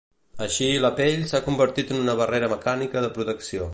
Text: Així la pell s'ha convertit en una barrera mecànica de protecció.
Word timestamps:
Així 0.45 0.69
la 0.85 0.89
pell 0.99 1.21
s'ha 1.33 1.43
convertit 1.49 1.93
en 1.97 2.01
una 2.07 2.17
barrera 2.23 2.51
mecànica 2.55 3.05
de 3.07 3.13
protecció. 3.19 3.69